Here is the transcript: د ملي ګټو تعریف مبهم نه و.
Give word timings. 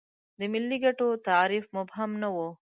د 0.39 0.41
ملي 0.53 0.77
ګټو 0.85 1.07
تعریف 1.27 1.65
مبهم 1.77 2.11
نه 2.21 2.29
و. 2.35 2.37